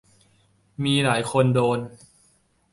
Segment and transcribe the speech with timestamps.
[0.83, 1.79] มีหลายคนโดน